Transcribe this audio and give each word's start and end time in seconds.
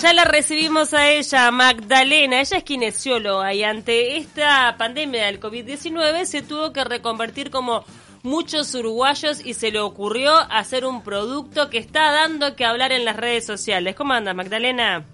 ya 0.00 0.14
la 0.14 0.24
recibimos 0.24 0.94
a 0.94 1.10
ella, 1.10 1.50
Magdalena. 1.50 2.40
Ella 2.40 2.56
es 2.56 2.64
kinesióloga 2.64 3.52
y 3.52 3.64
ante 3.64 4.16
esta 4.16 4.74
pandemia 4.78 5.26
del 5.26 5.40
COVID-19 5.40 6.24
se 6.24 6.40
tuvo 6.40 6.72
que 6.72 6.84
reconvertir 6.84 7.50
como 7.50 7.84
muchos 8.22 8.74
uruguayos 8.74 9.44
y 9.44 9.52
se 9.52 9.70
le 9.70 9.80
ocurrió 9.80 10.34
hacer 10.50 10.86
un 10.86 11.02
producto 11.02 11.68
que 11.68 11.78
está 11.78 12.12
dando 12.12 12.56
que 12.56 12.64
hablar 12.64 12.92
en 12.92 13.04
las 13.04 13.16
redes 13.16 13.44
sociales. 13.44 13.94
¿Cómo 13.94 14.14
andas, 14.14 14.34
Magdalena? 14.34 15.04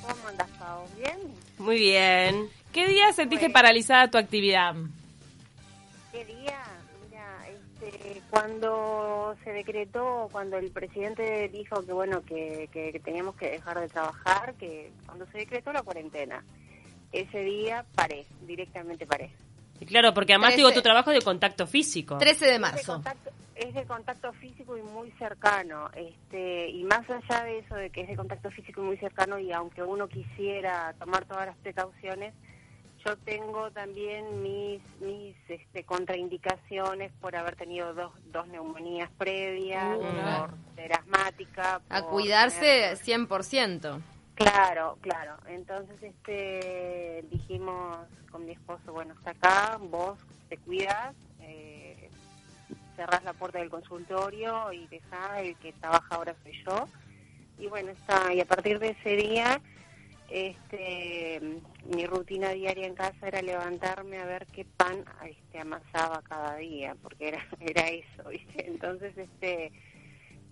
¿Cómo 0.00 0.28
andas, 0.28 0.48
Pau? 0.58 0.86
¿Bien? 0.96 1.18
Muy 1.58 1.76
bien. 1.76 2.48
¿Qué 2.72 2.88
día 2.88 3.12
sentiste 3.12 3.50
paralizada 3.50 4.10
tu 4.10 4.16
actividad? 4.16 4.74
¿Qué 6.12 6.24
día? 6.24 6.63
Cuando 8.34 9.36
se 9.44 9.52
decretó, 9.52 10.28
cuando 10.32 10.58
el 10.58 10.72
presidente 10.72 11.48
dijo 11.50 11.86
que 11.86 11.92
bueno 11.92 12.20
que, 12.24 12.68
que, 12.72 12.90
que 12.90 12.98
teníamos 12.98 13.36
que 13.36 13.48
dejar 13.48 13.78
de 13.78 13.88
trabajar, 13.88 14.54
que 14.54 14.90
cuando 15.06 15.24
se 15.26 15.38
decretó 15.38 15.72
la 15.72 15.82
cuarentena, 15.82 16.42
ese 17.12 17.38
día 17.44 17.84
paré, 17.94 18.26
directamente 18.44 19.06
paré. 19.06 19.30
Y 19.78 19.86
claro, 19.86 20.12
porque 20.12 20.32
además 20.32 20.56
digo 20.56 20.72
tu 20.72 20.82
trabajo 20.82 21.12
es 21.12 21.18
de 21.20 21.24
contacto 21.24 21.68
físico. 21.68 22.18
13 22.18 22.44
de 22.44 22.50
Es 22.50 22.52
de 22.54 22.58
marzo. 22.58 22.92
contacto, 22.94 23.30
es 23.54 23.72
de 23.72 23.84
contacto 23.84 24.32
físico 24.32 24.76
y 24.76 24.82
muy 24.82 25.12
cercano, 25.12 25.88
este, 25.94 26.70
y 26.70 26.82
más 26.82 27.08
allá 27.08 27.44
de 27.44 27.58
eso 27.60 27.76
de 27.76 27.90
que 27.90 28.00
es 28.00 28.08
de 28.08 28.16
contacto 28.16 28.50
físico 28.50 28.82
y 28.82 28.84
muy 28.84 28.96
cercano 28.96 29.38
y 29.38 29.52
aunque 29.52 29.84
uno 29.84 30.08
quisiera 30.08 30.92
tomar 30.98 31.24
todas 31.24 31.46
las 31.46 31.56
precauciones, 31.58 32.34
yo 33.04 33.16
tengo 33.18 33.70
también 33.70 34.42
mis 34.42 34.80
mis 35.00 35.36
este, 35.48 35.84
contraindicaciones 35.84 37.12
por 37.20 37.36
haber 37.36 37.56
tenido 37.56 37.92
dos, 37.94 38.12
dos 38.32 38.46
neumonías 38.48 39.10
previas, 39.18 39.96
Uh. 39.96 40.00
por 40.00 40.50
ser 40.76 40.92
asmática. 40.94 41.80
A 41.90 42.00
por 42.02 42.10
cuidarse 42.10 42.60
tener- 42.60 42.96
100%. 42.96 44.00
Claro, 44.34 44.98
claro. 45.00 45.36
Entonces, 45.46 45.96
este, 46.02 47.24
dijimos 47.30 47.96
con 48.32 48.44
mi 48.44 48.52
esposo, 48.52 48.92
bueno, 48.92 49.14
hasta 49.16 49.30
acá, 49.30 49.78
vos 49.80 50.18
te 50.48 50.56
cuidas, 50.58 51.14
eh, 51.40 52.10
cerrás 52.96 53.22
la 53.22 53.32
puerta 53.32 53.58
del 53.60 53.70
consultorio 53.70 54.72
y 54.72 54.86
dejá, 54.88 55.40
el 55.40 55.54
que 55.56 55.72
trabaja 55.74 56.16
ahora 56.16 56.34
soy 56.42 56.52
yo. 56.64 56.88
Y 57.60 57.68
bueno, 57.68 57.90
está, 57.92 58.32
y 58.34 58.40
a 58.40 58.44
partir 58.44 58.80
de 58.80 58.90
ese 58.90 59.10
día, 59.10 59.60
este, 60.34 61.40
mi 61.94 62.06
rutina 62.06 62.50
diaria 62.50 62.88
en 62.88 62.96
casa 62.96 63.28
era 63.28 63.40
levantarme 63.40 64.18
a 64.18 64.26
ver 64.26 64.46
qué 64.46 64.64
pan 64.64 65.04
este, 65.24 65.60
amasaba 65.60 66.22
cada 66.22 66.56
día, 66.56 66.96
porque 67.00 67.28
era, 67.28 67.46
era 67.60 67.88
eso, 67.88 68.28
¿viste? 68.28 68.66
Entonces, 68.66 69.16
este, 69.16 69.70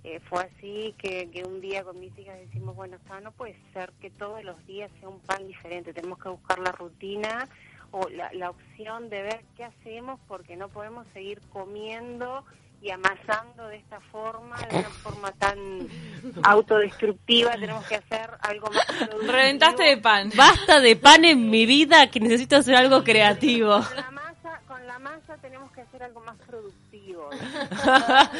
eh, 0.04 0.20
fue 0.28 0.44
así 0.44 0.94
que, 0.98 1.28
que 1.32 1.42
un 1.42 1.60
día 1.60 1.82
con 1.82 1.98
mis 1.98 2.16
hijas 2.16 2.38
decimos, 2.38 2.76
bueno, 2.76 2.94
está, 2.94 3.20
no 3.20 3.32
puede 3.32 3.56
ser 3.72 3.92
que 4.00 4.10
todos 4.10 4.44
los 4.44 4.64
días 4.66 4.88
sea 5.00 5.08
un 5.08 5.18
pan 5.18 5.48
diferente, 5.48 5.92
tenemos 5.92 6.20
que 6.20 6.28
buscar 6.28 6.60
la 6.60 6.70
rutina 6.70 7.48
o 7.90 8.08
la, 8.08 8.32
la 8.34 8.50
opción 8.50 9.10
de 9.10 9.22
ver 9.22 9.44
qué 9.56 9.64
hacemos 9.64 10.20
porque 10.28 10.56
no 10.56 10.68
podemos 10.68 11.08
seguir 11.12 11.40
comiendo 11.52 12.44
y 12.82 12.90
amasando 12.90 13.68
de 13.68 13.76
esta 13.76 14.00
forma, 14.00 14.56
de 14.68 14.78
una 14.78 14.90
forma 14.90 15.30
tan 15.32 15.58
autodestructiva, 16.42 17.52
tenemos 17.52 17.86
que 17.86 17.94
hacer 17.94 18.28
algo 18.40 18.68
más 18.70 18.84
productivo. 18.98 19.32
Reventaste 19.32 19.84
de 19.84 19.96
pan. 19.98 20.30
Basta 20.36 20.80
de 20.80 20.96
pan 20.96 21.24
en 21.24 21.48
mi 21.48 21.64
vida 21.64 22.10
que 22.10 22.18
necesito 22.18 22.56
hacer 22.56 22.74
algo 22.74 23.04
creativo. 23.04 23.80
Con 23.82 23.96
la 23.96 24.10
masa, 24.10 24.60
con 24.66 24.86
la 24.86 24.98
masa 24.98 25.36
tenemos 25.36 25.70
que 25.70 25.82
hacer 25.82 26.02
algo 26.02 26.20
más 26.20 26.36
productivo. 26.38 26.82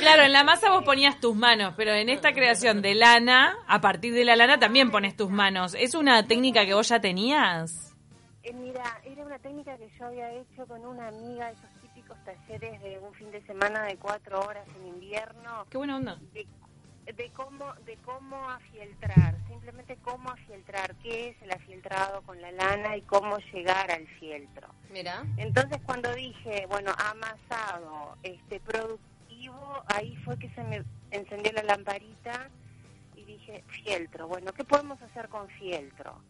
Claro, 0.00 0.22
en 0.22 0.32
la 0.32 0.44
masa 0.44 0.70
vos 0.70 0.84
ponías 0.84 1.20
tus 1.20 1.34
manos, 1.36 1.74
pero 1.76 1.92
en 1.92 2.08
esta 2.08 2.32
creación 2.32 2.82
de 2.82 2.94
lana, 2.94 3.56
a 3.66 3.80
partir 3.80 4.12
de 4.14 4.24
la 4.24 4.36
lana 4.36 4.58
también 4.58 4.90
pones 4.90 5.16
tus 5.16 5.30
manos. 5.30 5.74
¿Es 5.78 5.94
una 5.94 6.26
técnica 6.26 6.64
que 6.66 6.74
vos 6.74 6.88
ya 6.88 7.00
tenías? 7.00 7.94
Eh, 8.42 8.52
mira, 8.52 8.82
era 9.04 9.24
una 9.24 9.38
técnica 9.38 9.76
que 9.76 9.88
yo 9.98 10.06
había 10.06 10.32
hecho 10.32 10.66
con 10.66 10.84
una 10.84 11.08
amiga, 11.08 11.52
talleres 12.24 12.80
de 12.82 12.98
un 12.98 13.12
fin 13.14 13.30
de 13.30 13.42
semana 13.46 13.84
de 13.84 13.96
cuatro 13.96 14.40
horas 14.40 14.66
en 14.80 14.86
invierno, 14.88 15.66
Qué 15.70 15.78
buena 15.78 15.96
onda. 15.96 16.18
de, 16.32 16.46
de 17.12 17.30
cómo 17.30 17.72
de 17.86 17.96
cómo 17.98 18.48
afieltrar, 18.50 19.36
simplemente 19.48 19.96
cómo 20.02 20.30
afieltrar, 20.30 20.94
qué 20.96 21.30
es 21.30 21.42
el 21.42 21.50
afieltrado 21.50 22.22
con 22.22 22.40
la 22.40 22.52
lana 22.52 22.96
y 22.96 23.02
cómo 23.02 23.38
llegar 23.52 23.90
al 23.90 24.06
fieltro. 24.18 24.68
Mira. 24.92 25.24
Entonces 25.36 25.78
cuando 25.84 26.12
dije, 26.14 26.66
bueno, 26.68 26.92
amasado, 26.98 28.16
este 28.22 28.60
productivo, 28.60 29.82
ahí 29.86 30.16
fue 30.24 30.38
que 30.38 30.48
se 30.50 30.62
me 30.64 30.82
encendió 31.10 31.52
la 31.52 31.62
lamparita 31.64 32.50
y 33.16 33.24
dije, 33.24 33.64
fieltro, 33.68 34.28
bueno, 34.28 34.52
¿qué 34.52 34.64
podemos 34.64 35.00
hacer 35.02 35.28
con 35.28 35.48
fieltro? 35.48 36.20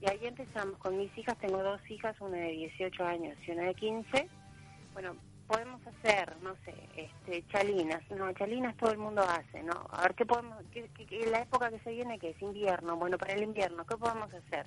Y 0.00 0.08
ahí 0.08 0.26
empezamos 0.26 0.78
con 0.78 0.96
mis 0.96 1.16
hijas, 1.18 1.36
tengo 1.38 1.60
dos 1.62 1.80
hijas, 1.90 2.14
una 2.20 2.36
de 2.36 2.50
18 2.52 3.04
años 3.04 3.36
y 3.46 3.50
una 3.50 3.64
de 3.64 3.74
15. 3.74 4.28
Bueno, 4.92 5.16
podemos 5.48 5.80
hacer, 5.86 6.36
no 6.42 6.54
sé, 6.64 6.74
este, 6.94 7.44
chalinas. 7.48 8.02
No, 8.10 8.30
chalinas 8.34 8.76
todo 8.76 8.92
el 8.92 8.98
mundo 8.98 9.22
hace, 9.22 9.62
¿no? 9.64 9.72
A 9.90 10.02
ver, 10.02 10.14
¿qué 10.14 10.24
podemos, 10.26 10.56
qué, 10.72 10.88
qué- 10.96 11.06
qué- 11.06 11.26
la 11.26 11.40
época 11.40 11.70
que 11.70 11.80
se 11.80 11.90
viene, 11.90 12.18
que 12.18 12.30
es 12.30 12.40
invierno? 12.42 12.96
Bueno, 12.96 13.18
para 13.18 13.32
el 13.32 13.42
invierno, 13.42 13.84
¿qué 13.86 13.96
podemos 13.96 14.32
hacer? 14.32 14.66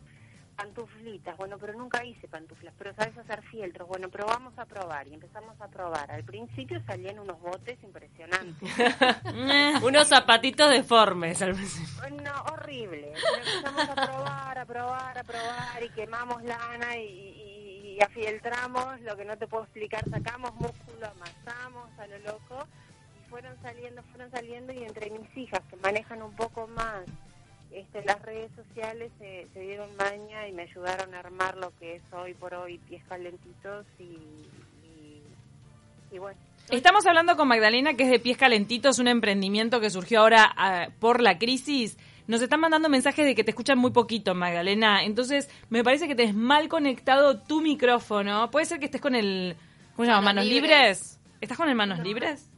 Pantuflitas, 0.56 1.38
bueno, 1.38 1.58
pero 1.58 1.74
nunca 1.74 2.04
hice 2.04 2.28
pantuflas, 2.28 2.74
pero 2.78 2.94
sabes 2.94 3.18
hacer 3.18 3.42
fieltros, 3.44 3.88
bueno, 3.88 4.10
pero 4.10 4.26
vamos 4.28 4.54
a 4.60 4.66
probar. 4.66 5.08
Y 5.08 5.14
empezamos 5.14 5.60
a 5.62 5.68
probar. 5.70 6.12
Al 6.12 6.24
principio 6.26 6.80
salían 6.86 7.20
unos 7.20 7.40
botes 7.42 7.82
impresionantes. 7.84 8.70
Unos 9.84 10.08
zapatitos 10.08 10.70
deformes. 10.70 11.42
al 11.42 11.54
principio. 11.56 12.10
No, 12.22 12.34
horrible. 12.54 13.14
Pero 13.14 13.38
empezamos 13.38 13.90
a 13.90 13.96
probar, 14.08 14.58
a 14.60 14.66
probar, 14.66 15.18
a 15.18 15.24
probar 15.24 15.84
y 15.84 15.90
quemamos 15.90 16.44
lana 16.44 16.98
y, 16.98 17.02
y, 17.08 17.51
y 18.02 18.04
afieltramos 18.04 19.00
lo 19.02 19.16
que 19.16 19.26
no 19.26 19.38
te 19.38 19.46
puedo 19.46 19.64
explicar. 19.64 20.04
Sacamos 20.10 20.54
músculo, 20.56 21.08
amasamos 21.08 21.88
a 22.00 22.08
lo 22.08 22.18
loco 22.20 22.68
y 23.16 23.30
fueron 23.30 23.56
saliendo, 23.62 24.02
fueron 24.12 24.32
saliendo 24.32 24.74
y 24.74 24.84
entre 24.84 25.12
mis 25.12 25.38
hijas 25.38 25.62
que 25.70 25.76
manejan 25.78 26.24
un 26.24 26.36
poco 26.36 26.68
más 26.68 27.04
este, 27.72 28.04
las 28.04 28.22
redes 28.24 28.50
sociales 28.56 29.12
se, 29.20 29.48
se 29.54 29.60
dieron 29.60 29.96
maña 29.98 30.48
y 30.48 30.52
me 30.52 30.64
ayudaron 30.64 31.14
a 31.14 31.20
armar 31.20 31.56
lo 31.58 31.72
que 31.78 31.96
es 31.96 32.02
hoy 32.12 32.34
por 32.34 32.54
hoy 32.56 32.80
pies 32.90 33.04
calentitos 33.08 33.86
y, 34.00 34.18
y, 36.12 36.18
bueno. 36.18 36.40
Estamos 36.70 37.06
hablando 37.06 37.38
con 37.38 37.48
Magdalena, 37.48 37.94
que 37.94 38.04
es 38.04 38.10
de 38.10 38.20
Pies 38.20 38.38
Calentitos, 38.38 39.00
un 39.00 39.08
emprendimiento 39.08 39.80
que 39.80 39.90
surgió 39.90 40.22
ahora 40.22 40.52
ah, 40.58 40.88
por 41.00 41.22
la 41.22 41.38
crisis. 41.38 41.98
Nos 42.32 42.42
están 42.42 42.62
mandando 42.62 42.88
mensajes 42.88 43.26
de 43.26 43.36
que 43.36 43.44
te 43.44 43.52
escuchan 43.52 43.78
muy 43.78 43.92
poquito, 43.92 44.34
Magdalena. 44.34 45.04
Entonces, 45.04 45.50
me 45.70 45.84
parece 45.84 46.08
que 46.08 46.16
te 46.16 46.24
es 46.24 46.34
mal 46.34 46.70
conectado 46.70 47.42
tu 47.42 47.60
micrófono. 47.60 48.50
¿Puede 48.52 48.66
ser 48.66 48.80
que 48.80 48.86
estés 48.86 49.02
con 49.02 49.16
el... 49.16 49.58
¿Cómo 49.98 50.06
se 50.06 50.12
llama? 50.12 50.22
Manos 50.22 50.46
¿Manos 50.46 50.46
libres. 50.46 50.72
libres? 50.72 51.20
¿Estás 51.42 51.58
con 51.58 51.68
el 51.68 51.76
manos 51.76 52.00
libres? 52.00 52.50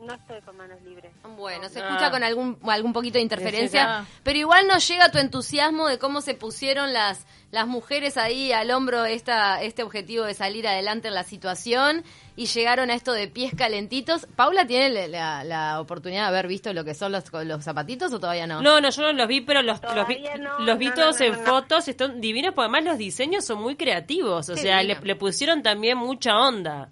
No 0.00 0.14
estoy 0.14 0.40
con 0.40 0.56
manos 0.56 0.80
libres. 0.82 1.12
Bueno, 1.36 1.68
se 1.68 1.80
Ah. 1.80 1.88
escucha 1.88 2.10
con 2.10 2.22
algún 2.24 2.58
algún 2.68 2.92
poquito 2.92 3.14
de 3.18 3.22
interferencia, 3.22 4.06
pero 4.22 4.38
igual 4.38 4.66
nos 4.66 4.86
llega 4.88 5.10
tu 5.10 5.18
entusiasmo 5.18 5.88
de 5.88 5.98
cómo 5.98 6.20
se 6.22 6.34
pusieron 6.34 6.92
las 6.92 7.26
las 7.50 7.66
mujeres 7.66 8.16
ahí 8.16 8.52
al 8.52 8.70
hombro 8.70 9.04
esta 9.04 9.60
este 9.62 9.82
objetivo 9.82 10.24
de 10.24 10.34
salir 10.34 10.66
adelante 10.68 11.08
en 11.08 11.14
la 11.14 11.24
situación 11.24 12.04
y 12.36 12.46
llegaron 12.46 12.90
a 12.90 12.94
esto 12.94 13.12
de 13.12 13.28
pies 13.28 13.52
calentitos. 13.54 14.26
Paula 14.36 14.66
tiene 14.66 15.08
la, 15.08 15.80
oportunidad 15.80 16.22
de 16.22 16.28
haber 16.28 16.46
visto 16.46 16.72
lo 16.72 16.84
que 16.84 16.94
son 16.94 17.12
los, 17.12 17.24
los 17.44 17.62
zapatitos 17.62 18.10
o 18.14 18.20
todavía 18.20 18.46
no. 18.46 18.62
No, 18.62 18.80
no, 18.80 18.88
yo 18.88 19.02
no 19.02 19.12
los 19.12 19.28
vi, 19.28 19.42
pero 19.42 19.60
los, 19.62 19.82
los 19.82 20.06
vi, 20.08 20.24
no, 20.38 20.60
los 20.60 20.78
vi 20.78 20.86
no, 20.86 20.94
todos 20.94 21.20
no, 21.20 21.26
en 21.26 21.34
fotos, 21.34 21.88
están 21.88 22.20
divinos, 22.20 22.54
porque 22.54 22.66
además 22.70 22.84
los 22.84 22.98
diseños 22.98 23.44
son 23.44 23.60
muy 23.60 23.76
creativos, 23.76 24.48
o 24.48 24.54
Qué 24.54 24.60
sea, 24.62 24.82
le, 24.82 24.98
le 25.02 25.16
pusieron 25.16 25.62
también 25.62 25.98
mucha 25.98 26.38
onda. 26.38 26.88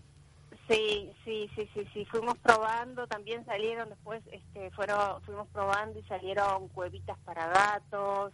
Sí, 0.68 1.10
sí, 1.24 1.50
sí, 1.56 1.68
sí, 1.72 1.88
sí, 1.94 2.04
fuimos 2.06 2.36
probando, 2.38 3.06
también 3.06 3.44
salieron 3.46 3.88
después, 3.88 4.22
este, 4.30 4.70
fueron, 4.72 5.22
fuimos 5.22 5.48
probando 5.48 5.98
y 5.98 6.02
salieron 6.04 6.68
cuevitas 6.68 7.16
para 7.24 7.46
gatos, 7.48 8.32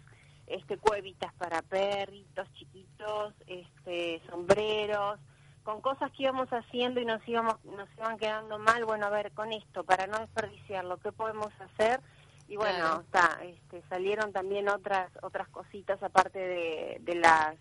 este, 0.48 0.76
cuevitas 0.78 1.32
para 1.34 1.62
perritos 1.62 2.52
chiquitos, 2.54 3.34
este, 3.46 4.20
sombreros, 4.28 5.20
con 5.62 5.80
cosas 5.80 6.10
que 6.12 6.24
íbamos 6.24 6.48
haciendo 6.50 7.00
y 7.00 7.04
nos 7.04 7.26
íbamos, 7.28 7.64
nos 7.64 7.88
iban 7.96 8.18
quedando 8.18 8.58
mal, 8.58 8.84
bueno, 8.84 9.06
a 9.06 9.10
ver, 9.10 9.30
con 9.32 9.52
esto, 9.52 9.84
para 9.84 10.06
no 10.08 10.18
desperdiciarlo, 10.18 10.98
¿qué 10.98 11.12
podemos 11.12 11.52
hacer? 11.60 12.00
Y 12.48 12.56
bueno, 12.56 12.78
Claro. 12.78 13.00
está, 13.00 13.44
este, 13.44 13.82
salieron 13.88 14.32
también 14.32 14.68
otras, 14.68 15.10
otras 15.22 15.48
cositas 15.48 16.02
aparte 16.02 16.38
de, 16.40 16.98
de 17.00 17.14
las, 17.14 17.54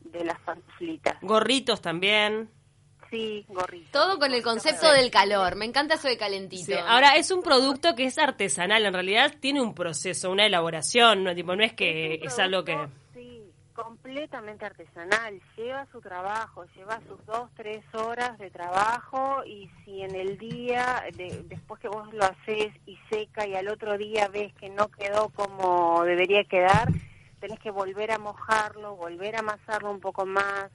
de 0.00 0.24
las 0.24 0.40
pantuflitas. 0.40 1.16
Gorritos 1.20 1.80
también. 1.82 2.50
Sí, 3.10 3.44
gorritos. 3.48 3.90
Todo 3.90 4.18
con 4.18 4.32
el 4.32 4.42
concepto 4.42 4.90
del 4.92 5.10
calor. 5.10 5.56
Me 5.56 5.64
encanta 5.64 5.94
eso 5.94 6.06
de 6.08 6.16
calentito. 6.16 6.64
Sí, 6.66 6.74
Ahora, 6.74 7.16
es 7.16 7.30
un 7.32 7.42
producto 7.42 7.94
que 7.96 8.04
es 8.04 8.18
artesanal, 8.18 8.86
en 8.86 8.92
realidad 8.94 9.34
tiene 9.40 9.60
un 9.60 9.74
proceso, 9.74 10.30
una 10.30 10.46
elaboración, 10.46 11.24
no, 11.24 11.34
tipo, 11.34 11.56
no 11.56 11.64
es 11.64 11.72
que 11.72 12.18
un 12.22 12.28
es 12.28 12.38
algo 12.38 12.64
que... 12.64 12.78
Sí, 13.14 13.42
completamente 13.74 14.64
artesanal. 14.64 15.40
Lleva 15.56 15.86
su 15.90 16.00
trabajo, 16.00 16.64
lleva 16.76 17.00
sus 17.08 17.24
dos, 17.26 17.50
tres 17.56 17.84
horas 17.94 18.38
de 18.38 18.50
trabajo 18.50 19.42
y 19.44 19.68
si 19.84 20.02
en 20.02 20.14
el 20.14 20.38
día, 20.38 21.02
de- 21.16 21.42
después 21.48 21.80
que 21.80 21.88
vos 21.88 22.12
lo 22.12 22.24
haces 22.24 22.72
y 22.86 22.96
seca 23.10 23.46
y 23.46 23.56
al 23.56 23.68
otro 23.68 23.98
día 23.98 24.28
ves 24.28 24.52
que 24.54 24.68
no 24.68 24.88
quedó 24.88 25.30
como 25.30 26.04
debería 26.04 26.44
quedar, 26.44 26.88
tenés 27.40 27.58
que 27.58 27.70
volver 27.70 28.12
a 28.12 28.18
mojarlo, 28.18 28.94
volver 28.96 29.34
a 29.36 29.40
amasarlo 29.40 29.90
un 29.90 30.00
poco 30.00 30.26
más, 30.26 30.70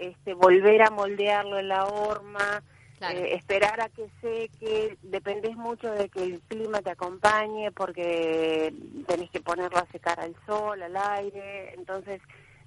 este, 0.00 0.34
volver 0.34 0.82
a 0.82 0.90
moldearlo 0.90 1.58
en 1.58 1.68
la 1.68 1.84
horma, 1.86 2.62
Claro. 2.98 3.18
eh, 3.18 3.34
esperar 3.34 3.80
a 3.80 3.88
que 3.88 4.10
seque, 4.20 4.98
dependés 5.00 5.56
mucho 5.56 5.90
de 5.90 6.10
que 6.10 6.22
el 6.22 6.40
clima 6.48 6.82
te 6.82 6.90
acompañe 6.90 7.70
porque 7.72 8.74
tenés 9.06 9.30
que 9.30 9.40
ponerlo 9.40 9.78
a 9.78 9.86
secar 9.86 10.20
al 10.20 10.36
sol, 10.44 10.82
al 10.82 10.94
aire, 10.96 11.72
entonces 11.74 12.20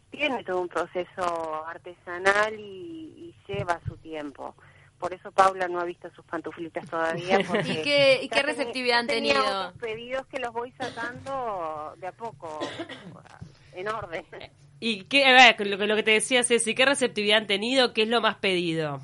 tiene 0.09 0.43
todo 0.43 0.61
un 0.61 0.69
proceso 0.69 1.63
artesanal 1.67 2.59
y, 2.59 2.63
y 2.63 3.35
lleva 3.47 3.79
su 3.87 3.95
tiempo. 3.97 4.55
Por 4.97 5.13
eso 5.13 5.31
Paula 5.31 5.67
no 5.67 5.79
ha 5.79 5.83
visto 5.85 6.09
sus 6.15 6.25
pantuflitas 6.25 6.87
todavía. 6.87 7.37
¿Y 7.65 7.81
qué- 7.83 8.19
y 8.23 8.29
qué 8.29 8.41
receptividad 8.41 8.99
han 8.99 9.07
tenía 9.07 9.33
tenido? 9.35 9.59
otros 9.67 9.81
pedidos 9.81 10.25
que 10.27 10.39
los 10.39 10.51
voy 10.53 10.71
sacando 10.71 11.93
de 11.97 12.07
a 12.07 12.11
poco, 12.11 12.59
en 13.73 13.87
orden. 13.87 14.25
Y 14.85 15.03
qué, 15.05 15.25
a 15.25 15.31
ver, 15.55 15.67
lo, 15.67 15.77
que- 15.77 15.87
lo 15.87 15.95
que 15.95 16.03
te 16.03 16.11
decía 16.11 16.43
Ceci, 16.43 16.75
¿qué 16.75 16.85
receptividad 16.85 17.37
han 17.37 17.47
tenido? 17.47 17.93
¿Qué 17.93 18.01
es 18.03 18.09
lo 18.09 18.19
más 18.19 18.35
pedido? 18.35 18.99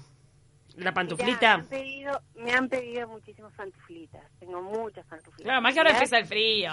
¿La 0.76 0.92
Mirá, 0.92 0.94
pantuflita? 0.94 1.40
me, 1.58 1.64
han 1.64 1.68
pedido, 1.68 2.22
me 2.36 2.52
han 2.54 2.70
pedido 2.70 3.08
muchísimas 3.08 3.54
pantuflitas. 3.54 4.22
Tengo 4.40 4.62
muchas 4.62 5.06
pantuflitas. 5.06 5.44
Claro, 5.46 5.62
más 5.62 5.74
que 5.74 5.80
ahora 5.80 5.92
empieza 5.92 6.18
el 6.18 6.26
frío. 6.26 6.72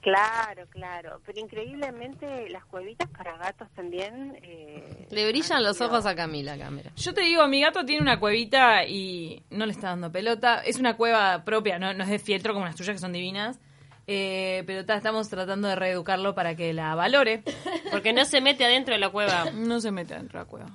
Claro, 0.00 0.66
claro. 0.70 1.20
Pero 1.26 1.40
increíblemente 1.40 2.48
las 2.50 2.64
cuevitas 2.64 3.08
para 3.10 3.36
gatos 3.36 3.68
también. 3.74 4.38
eh, 4.42 5.06
Le 5.10 5.28
brillan 5.28 5.62
los 5.62 5.76
sido- 5.76 5.88
ojos 5.88 6.06
a 6.06 6.14
Camila, 6.16 6.56
cámara. 6.58 6.90
Yo 6.96 7.12
te 7.14 7.20
digo, 7.22 7.46
mi 7.46 7.60
gato 7.60 7.84
tiene 7.84 8.02
una 8.02 8.18
cuevita 8.18 8.84
y 8.86 9.42
no 9.50 9.66
le 9.66 9.72
está 9.72 9.88
dando 9.88 10.10
pelota. 10.10 10.60
Es 10.64 10.78
una 10.78 10.96
cueva 10.96 11.44
propia, 11.44 11.78
no, 11.78 11.92
no 11.94 12.04
es 12.04 12.10
de 12.10 12.18
fieltro 12.18 12.54
como 12.54 12.66
las 12.66 12.76
tuyas 12.76 12.94
que 12.96 13.00
son 13.00 13.12
divinas. 13.12 13.58
Eh, 14.06 14.64
pero 14.66 14.84
ta- 14.84 14.96
estamos 14.96 15.28
tratando 15.28 15.68
de 15.68 15.76
reeducarlo 15.76 16.34
para 16.34 16.54
que 16.56 16.72
la 16.72 16.94
valore. 16.94 17.42
Porque 17.90 18.12
no 18.12 18.24
se 18.24 18.40
mete 18.40 18.64
adentro 18.64 18.94
de 18.94 19.00
la 19.00 19.10
cueva. 19.10 19.44
No 19.54 19.80
se 19.80 19.90
mete 19.90 20.14
dentro 20.14 20.38
de 20.40 20.44
la 20.44 20.50
cueva. 20.50 20.66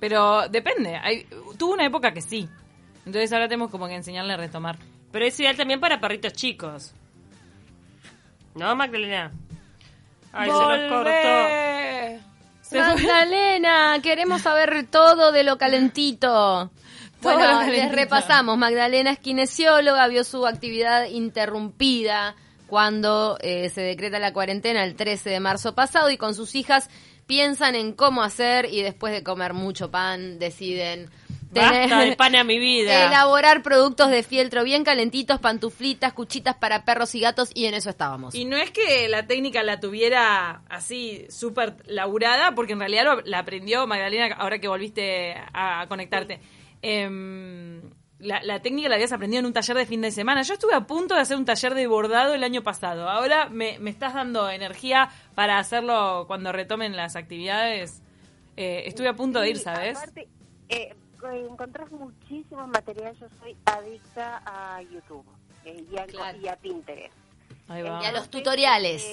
Pero 0.00 0.48
depende. 0.48 0.96
Hay, 0.96 1.26
tuvo 1.58 1.74
una 1.74 1.84
época 1.86 2.12
que 2.12 2.20
sí. 2.22 2.48
Entonces 3.04 3.32
ahora 3.32 3.46
tenemos 3.48 3.70
como 3.70 3.86
que 3.88 3.94
enseñarle 3.94 4.32
a 4.32 4.36
retomar. 4.36 4.78
Pero 5.12 5.24
es 5.26 5.38
ideal 5.38 5.56
también 5.56 5.80
para 5.80 6.00
perritos 6.00 6.32
chicos. 6.32 6.92
¿No, 8.54 8.74
Magdalena? 8.74 9.32
Ay, 10.32 10.50
se 10.50 10.56
nos 10.56 10.92
cortó. 10.92 11.10
Magdalena, 12.72 14.00
queremos 14.02 14.42
saber 14.42 14.86
todo 14.90 15.30
de 15.32 15.44
lo 15.44 15.56
calentito. 15.58 16.70
Bueno, 17.22 17.40
les 17.40 17.66
calentito. 17.68 17.94
repasamos. 17.94 18.58
Magdalena 18.58 19.12
es 19.12 19.18
kinesióloga, 19.18 20.08
vio 20.08 20.24
su 20.24 20.46
actividad 20.46 21.06
interrumpida 21.06 22.34
cuando 22.66 23.38
eh, 23.40 23.68
se 23.70 23.80
decreta 23.82 24.18
la 24.18 24.32
cuarentena 24.32 24.84
el 24.84 24.96
13 24.96 25.30
de 25.30 25.40
marzo 25.40 25.74
pasado 25.74 26.10
y 26.10 26.16
con 26.16 26.34
sus 26.34 26.54
hijas 26.54 26.88
piensan 27.26 27.74
en 27.74 27.92
cómo 27.92 28.22
hacer 28.22 28.66
y 28.72 28.82
después 28.82 29.12
de 29.12 29.22
comer 29.22 29.52
mucho 29.52 29.90
pan 29.90 30.38
deciden 30.38 31.10
Basta 31.50 32.00
de 32.00 32.16
pan 32.16 32.36
a 32.36 32.44
mi 32.44 32.58
vida. 32.58 33.06
elaborar 33.06 33.62
productos 33.62 34.10
de 34.10 34.22
fieltro 34.22 34.62
bien 34.62 34.84
calentitos, 34.84 35.40
pantuflitas, 35.40 36.12
cuchitas 36.12 36.54
para 36.56 36.84
perros 36.84 37.14
y 37.14 37.20
gatos 37.20 37.50
y 37.54 37.64
en 37.66 37.74
eso 37.74 37.88
estábamos. 37.88 38.34
Y 38.34 38.44
no 38.44 38.56
es 38.58 38.70
que 38.72 39.08
la 39.08 39.26
técnica 39.26 39.62
la 39.62 39.80
tuviera 39.80 40.62
así 40.68 41.24
súper 41.30 41.76
laburada, 41.86 42.54
porque 42.54 42.74
en 42.74 42.80
realidad 42.80 43.04
lo- 43.04 43.20
la 43.22 43.38
aprendió 43.38 43.86
Magdalena 43.86 44.34
ahora 44.36 44.58
que 44.58 44.68
volviste 44.68 45.34
a 45.54 45.86
conectarte. 45.88 46.40
Em, 46.82 47.80
la, 48.18 48.42
la 48.42 48.60
técnica 48.60 48.88
la 48.88 48.94
habías 48.94 49.12
aprendido 49.12 49.40
en 49.40 49.46
un 49.46 49.52
taller 49.52 49.76
de 49.76 49.86
fin 49.86 50.00
de 50.00 50.10
semana. 50.10 50.42
Yo 50.42 50.54
estuve 50.54 50.74
a 50.74 50.86
punto 50.86 51.14
de 51.14 51.20
hacer 51.20 51.36
un 51.36 51.44
taller 51.44 51.74
de 51.74 51.86
bordado 51.86 52.34
el 52.34 52.44
año 52.44 52.62
pasado. 52.62 53.08
Ahora 53.08 53.48
me, 53.48 53.78
me 53.78 53.90
estás 53.90 54.14
dando 54.14 54.48
energía 54.48 55.10
para 55.34 55.58
hacerlo 55.58 56.24
cuando 56.26 56.52
retomen 56.52 56.96
las 56.96 57.16
actividades. 57.16 58.02
Eh, 58.56 58.84
estuve 58.86 59.08
a 59.08 59.14
punto 59.14 59.40
de 59.40 59.50
ir, 59.50 59.58
¿sabes? 59.58 59.98
Aparte, 59.98 60.28
eh, 60.70 60.94
encontrás 61.50 61.90
muchísimos 61.92 62.68
materiales. 62.68 63.18
Yo 63.20 63.26
soy 63.40 63.54
adicta 63.66 64.42
a 64.46 64.80
YouTube 64.82 65.26
eh, 65.64 65.84
y, 65.92 65.98
a, 65.98 66.06
Claro. 66.06 66.38
y 66.38 66.48
a 66.48 66.56
Pinterest. 66.56 67.14
Ahí 67.68 67.82
va. 67.82 68.00
Y 68.02 68.06
a 68.06 68.12
los 68.12 68.30
tutoriales. 68.30 69.04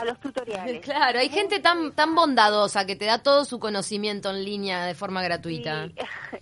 A 0.00 0.04
los 0.04 0.20
tutoriales. 0.20 0.80
Claro, 0.84 1.18
hay 1.18 1.28
gente 1.28 1.60
tan 1.60 1.92
tan 1.92 2.14
bondadosa 2.14 2.86
que 2.86 2.96
te 2.96 3.06
da 3.06 3.22
todo 3.22 3.44
su 3.44 3.58
conocimiento 3.58 4.30
en 4.30 4.44
línea 4.44 4.84
de 4.84 4.94
forma 4.94 5.22
gratuita. 5.22 5.86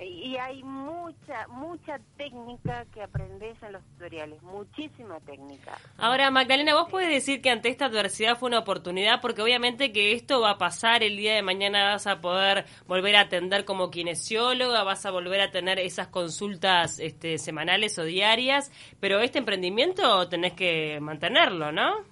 Y, 0.00 0.04
y 0.32 0.36
hay 0.36 0.62
mucha, 0.62 1.46
mucha 1.48 1.98
técnica 2.16 2.86
que 2.92 3.02
aprendes 3.02 3.62
en 3.62 3.72
los 3.72 3.82
tutoriales, 3.84 4.42
muchísima 4.42 5.20
técnica. 5.20 5.76
Ahora, 5.98 6.30
Magdalena, 6.30 6.74
vos 6.74 6.88
puedes 6.90 7.10
decir 7.10 7.42
que 7.42 7.50
ante 7.50 7.68
esta 7.68 7.86
adversidad 7.86 8.38
fue 8.38 8.48
una 8.48 8.60
oportunidad, 8.60 9.20
porque 9.20 9.42
obviamente 9.42 9.92
que 9.92 10.12
esto 10.12 10.40
va 10.40 10.52
a 10.52 10.58
pasar, 10.58 11.02
el 11.02 11.16
día 11.16 11.34
de 11.34 11.42
mañana 11.42 11.92
vas 11.92 12.06
a 12.06 12.20
poder 12.20 12.66
volver 12.86 13.16
a 13.16 13.22
atender 13.22 13.64
como 13.64 13.90
kinesióloga, 13.90 14.82
vas 14.84 15.04
a 15.06 15.10
volver 15.10 15.40
a 15.40 15.50
tener 15.50 15.78
esas 15.78 16.08
consultas 16.08 16.98
este, 16.98 17.38
semanales 17.38 17.98
o 17.98 18.04
diarias, 18.04 18.70
pero 19.00 19.20
este 19.20 19.38
emprendimiento 19.38 20.28
tenés 20.28 20.54
que 20.54 20.98
mantenerlo, 21.00 21.72
¿no? 21.72 22.11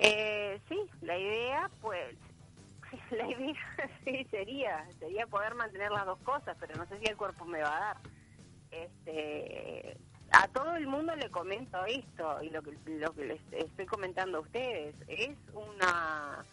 Eh, 0.00 0.60
sí, 0.68 0.78
la 1.02 1.16
idea, 1.18 1.70
pues, 1.80 2.16
la 3.10 3.28
idea 3.28 3.54
sí 4.04 4.26
sería, 4.30 4.86
sería 4.98 5.26
poder 5.26 5.54
mantener 5.54 5.90
las 5.90 6.06
dos 6.06 6.18
cosas, 6.20 6.56
pero 6.60 6.74
no 6.76 6.86
sé 6.86 6.98
si 6.98 7.06
el 7.06 7.16
cuerpo 7.16 7.44
me 7.44 7.60
va 7.62 7.76
a 7.76 7.80
dar. 7.80 7.96
Este, 8.70 9.96
a 10.32 10.48
todo 10.48 10.74
el 10.76 10.86
mundo 10.86 11.14
le 11.14 11.30
comento 11.30 11.84
esto 11.86 12.42
y 12.42 12.50
lo 12.50 12.62
que 12.62 12.72
lo 12.86 13.12
que 13.14 13.24
les 13.24 13.40
estoy 13.52 13.86
comentando 13.86 14.38
a 14.38 14.40
ustedes 14.40 14.96
es 15.06 15.36
una 15.52 16.44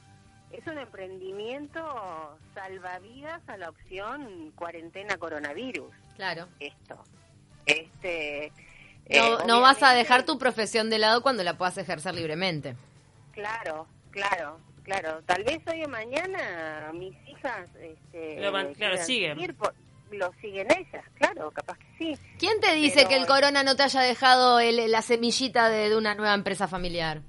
es 0.51 0.67
un 0.67 0.77
emprendimiento 0.77 2.38
salvavidas 2.53 3.41
a 3.47 3.57
la 3.57 3.69
opción 3.69 4.51
cuarentena 4.55 5.17
coronavirus 5.17 5.91
Claro. 6.15 6.47
esto. 6.59 7.03
Este 7.65 8.51
eh, 9.05 9.19
No, 9.19 9.45
no 9.47 9.61
vas 9.61 9.81
a 9.81 9.93
dejar 9.93 10.25
tu 10.25 10.38
profesión 10.38 10.89
de 10.91 10.99
lado 10.99 11.23
cuando 11.23 11.43
la 11.43 11.57
puedas 11.57 11.77
ejercer 11.77 12.13
libremente. 12.13 12.75
Claro, 13.31 13.87
claro, 14.11 14.59
claro. 14.83 15.21
Tal 15.25 15.43
vez 15.43 15.59
hoy 15.67 15.83
o 15.83 15.89
mañana 15.89 16.91
mis 16.93 17.13
hijas, 17.27 17.67
este, 17.79 18.39
Lo 18.41 18.51
van- 18.51 18.73
claro, 18.73 18.97
siguen. 18.97 19.33
seguir 19.35 19.55
por- 19.55 19.73
lo 20.11 20.29
siguen 20.41 20.67
ellas, 20.77 21.05
claro, 21.15 21.51
capaz 21.51 21.77
que 21.77 21.85
sí. 21.97 22.19
¿Quién 22.37 22.59
te 22.59 22.73
dice 22.75 22.97
Pero- 22.97 23.09
que 23.09 23.15
el 23.15 23.25
corona 23.27 23.63
no 23.63 23.75
te 23.77 23.83
haya 23.83 24.01
dejado 24.01 24.59
el- 24.59 24.91
la 24.91 25.01
semillita 25.01 25.69
de, 25.69 25.89
de 25.89 25.95
una 25.97 26.15
nueva 26.15 26.33
empresa 26.33 26.67
familiar? 26.67 27.21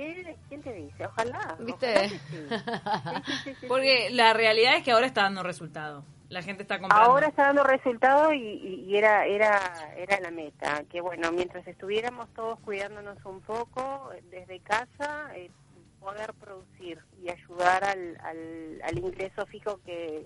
¿Qué, 0.00 0.36
¿Quién 0.48 0.62
te 0.62 0.72
dice? 0.72 1.06
Ojalá. 1.06 1.56
¿Viste? 1.60 2.10
ojalá 2.46 3.22
sí. 3.44 3.66
Porque 3.68 4.08
la 4.10 4.32
realidad 4.32 4.76
es 4.76 4.82
que 4.82 4.92
ahora 4.92 5.06
está 5.06 5.22
dando 5.22 5.42
resultado. 5.42 6.04
La 6.30 6.42
gente 6.42 6.62
está 6.62 6.78
comprando. 6.78 7.10
Ahora 7.10 7.26
está 7.26 7.46
dando 7.46 7.64
resultado 7.64 8.32
y, 8.32 8.38
y- 8.40 8.84
y 8.88 8.96
era 8.96 9.26
era 9.26 9.92
era 9.96 10.20
la 10.20 10.30
meta. 10.30 10.84
Que 10.90 11.00
bueno, 11.00 11.30
mientras 11.32 11.66
estuviéramos 11.66 12.28
todos 12.34 12.58
cuidándonos 12.60 13.18
un 13.26 13.40
poco 13.40 14.10
eh, 14.14 14.22
desde 14.30 14.60
casa, 14.60 15.36
eh, 15.36 15.50
poder 16.00 16.32
producir 16.34 16.98
y 17.22 17.28
ayudar 17.28 17.84
al, 17.84 18.16
al, 18.24 18.80
al 18.84 18.98
ingreso 18.98 19.44
fijo 19.46 19.80
que, 19.84 20.24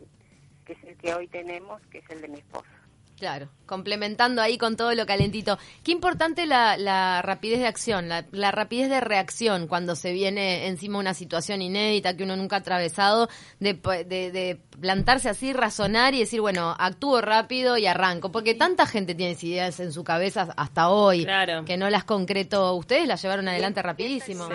que 0.67 0.75
es 0.75 0.85
el 0.85 0.97
que 0.99 1.15
hoy 1.15 1.27
tenemos, 1.27 1.81
que 1.91 1.99
es 1.99 2.11
el 2.11 2.21
de 2.21 2.29
mi 2.29 2.39
esposo. 2.39 2.67
Claro, 3.19 3.49
complementando 3.67 4.43
ahí 4.43 4.59
con 4.59 4.77
todo 4.77 4.93
lo 4.95 5.07
calentito. 5.07 5.57
Qué 5.85 5.93
importante 5.93 6.47
la, 6.47 6.77
la 6.77 7.23
rapidez 7.23 7.61
de 7.61 7.67
acción, 7.69 8.09
la, 8.09 8.27
la 8.33 8.51
rapidez 8.51 8.91
de 8.91 9.01
reacción 9.01 9.69
cuando 9.69 9.95
se 9.95 10.13
viene 10.13 10.67
encima 10.67 10.99
una 10.99 11.15
situación 11.15 11.63
inédita 11.63 12.17
que 12.17 12.25
uno 12.25 12.35
nunca 12.37 12.57
ha 12.57 12.59
atravesado, 12.59 13.29
de, 13.61 13.75
de, 13.75 14.31
de 14.33 14.61
plantarse 14.81 15.29
así, 15.29 15.53
razonar 15.53 16.15
y 16.15 16.19
decir, 16.21 16.41
bueno, 16.41 16.75
actúo 16.79 17.21
rápido 17.21 17.79
y 17.79 17.87
arranco. 17.87 18.33
Porque 18.33 18.55
tanta 18.55 18.85
gente 18.85 19.15
tiene 19.15 19.37
ideas 19.41 19.79
en 19.79 19.93
su 19.93 20.03
cabeza 20.03 20.49
hasta 20.57 20.89
hoy 20.89 21.25
Claro. 21.25 21.65
que 21.65 21.77
no 21.77 21.89
las 21.91 22.05
concretó. 22.05 22.75
Ustedes 22.75 23.07
las 23.07 23.23
llevaron 23.23 23.47
adelante 23.49 23.81
rapidísimo. 23.81 24.49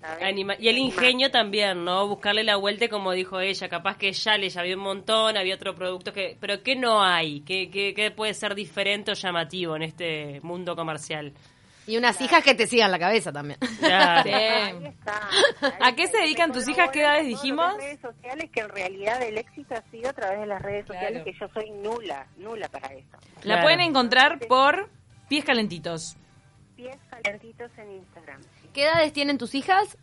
¿Sabes? 0.00 0.22
Anima- 0.24 0.56
y 0.58 0.68
el 0.68 0.78
ingenio 0.78 1.30
también, 1.30 1.84
¿no? 1.84 2.06
Buscarle 2.08 2.44
la 2.44 2.56
vuelta, 2.56 2.88
como 2.88 3.12
dijo 3.12 3.40
ella. 3.40 3.68
Capaz 3.68 3.96
que 3.96 4.12
ya 4.12 4.36
le 4.36 4.50
había 4.56 4.76
un 4.76 4.82
montón, 4.82 5.36
había 5.36 5.54
otro 5.54 5.74
producto 5.74 6.12
que... 6.12 6.36
Pero 6.40 6.62
¿qué 6.62 6.76
no 6.76 7.02
hay? 7.02 7.40
¿Qué, 7.42 7.70
qué, 7.70 7.94
qué 7.94 8.10
puede 8.10 8.34
ser 8.34 8.54
diferente 8.54 9.10
o 9.12 9.14
llamativo 9.14 9.76
en 9.76 9.82
este 9.82 10.40
mundo 10.42 10.74
comercial? 10.74 11.32
Y 11.86 11.96
unas 11.96 12.20
hijas 12.20 12.44
que 12.44 12.54
te 12.54 12.66
sigan 12.68 12.92
la 12.92 12.98
cabeza 13.00 13.32
también. 13.32 13.58
Claro. 13.80 14.22
Sí. 14.22 14.32
Ahí 14.32 14.84
está. 14.86 15.28
¿A 15.80 15.94
qué 15.96 16.06
se 16.06 16.18
dedican 16.18 16.52
tus 16.52 16.68
hijas? 16.68 16.90
¿Qué 16.90 17.00
edades 17.00 17.26
dijimos? 17.26 17.72
las 17.72 17.76
redes 17.78 18.00
sociales, 18.00 18.50
que 18.52 18.60
en 18.60 18.68
realidad 18.68 19.22
el 19.22 19.38
éxito 19.38 19.74
ha 19.74 19.82
sido 19.90 20.10
a 20.10 20.12
través 20.12 20.40
de 20.40 20.46
las 20.46 20.62
redes 20.62 20.86
sociales, 20.86 21.24
que 21.24 21.32
yo 21.32 21.48
soy 21.52 21.70
nula, 21.70 22.26
nula 22.36 22.68
para 22.68 22.92
eso. 22.94 23.18
La 23.42 23.62
pueden 23.62 23.80
encontrar 23.80 24.38
por 24.46 24.88
Pies 25.28 25.44
Calentitos. 25.44 26.16
Pies 26.76 26.96
calentitos 27.10 27.70
en 27.78 27.92
Instagram. 27.92 28.40
¿Qué 28.72 28.84
edades 28.84 29.12
tienen 29.12 29.38
tus 29.38 29.54
hijas? 29.54 29.96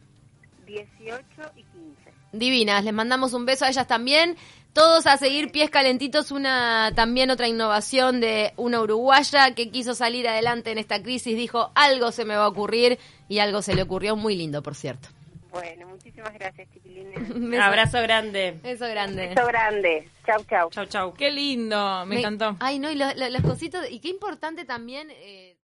18 0.65 1.23
y 1.55 1.63
15. 1.63 2.11
Divinas, 2.33 2.83
les 2.83 2.93
mandamos 2.93 3.33
un 3.33 3.45
beso 3.45 3.65
a 3.65 3.69
ellas 3.69 3.87
también. 3.87 4.35
Todos 4.73 5.07
a 5.07 5.17
seguir 5.17 5.51
pies 5.51 5.69
calentitos, 5.71 6.29
una 6.29 6.91
también 6.95 7.31
otra 7.31 7.47
innovación 7.47 8.19
de 8.19 8.53
una 8.57 8.79
uruguaya 8.81 9.55
que 9.55 9.71
quiso 9.71 9.95
salir 9.95 10.27
adelante 10.27 10.71
en 10.71 10.77
esta 10.77 11.01
crisis, 11.01 11.35
dijo 11.35 11.71
algo 11.73 12.11
se 12.11 12.25
me 12.25 12.35
va 12.35 12.43
a 12.45 12.47
ocurrir 12.49 12.99
y 13.27 13.39
algo 13.39 13.61
se 13.63 13.73
le 13.73 13.81
ocurrió 13.81 14.15
muy 14.15 14.35
lindo, 14.35 14.61
por 14.61 14.75
cierto. 14.75 15.07
Bueno, 15.49 15.87
muchísimas 15.87 16.31
gracias, 16.33 16.67
chiquilines. 16.73 17.17
Un 17.35 17.55
abrazo 17.55 17.99
grande. 18.01 18.59
Beso 18.61 18.87
grande. 18.87 19.29
Beso 19.29 19.47
grande. 19.47 20.09
Chau, 20.27 20.43
chau. 20.47 20.69
Chau, 20.69 20.85
chau. 20.85 21.13
Qué 21.15 21.31
lindo, 21.31 22.05
me, 22.05 22.19
encantó. 22.19 22.55
Ay, 22.59 22.77
no, 22.77 22.91
y 22.91 22.95
lo- 22.95 23.11
lo- 23.15 23.29
los 23.29 23.41
cositos, 23.41 23.89
y 23.89 23.99
qué 23.99 24.09
importante 24.09 24.65
también... 24.65 25.07
eh, 25.09 25.55